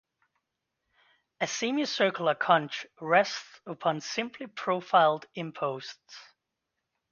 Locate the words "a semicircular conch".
1.41-2.87